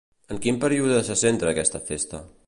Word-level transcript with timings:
En 0.35 0.39
quin 0.45 0.55
període 0.63 1.03
se 1.09 1.17
centra 1.23 1.51
aquesta 1.57 1.83
festa? 1.91 2.23